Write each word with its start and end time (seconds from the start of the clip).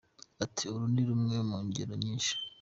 Ati 0.43 0.63
"Uru 0.73 0.85
ni 0.93 1.03
rumwe 1.07 1.37
mu 1.49 1.57
ngero 1.65 1.93
nyinshi. 2.03 2.33